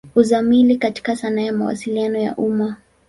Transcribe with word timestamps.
Uzamili 0.15 0.77
katika 0.77 1.15
sanaa 1.15 1.41
ya 1.41 1.53
Mawasiliano 1.53 2.19
ya 2.19 2.35
umma. 2.35 2.77